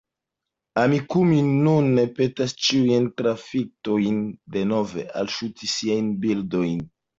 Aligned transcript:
Amikumu 0.83 1.35
nun 1.67 1.91
petas 2.21 2.55
ĉiujn 2.69 3.05
trafitojn 3.23 4.19
denove 4.57 5.07
alŝuti 5.23 5.73
siajn 5.77 6.11
bildojn. 6.27 6.85